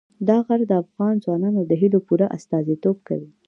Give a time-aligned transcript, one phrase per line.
[0.27, 3.29] دا غر د افغان ځوانانو د هیلو پوره استازیتوب کوي.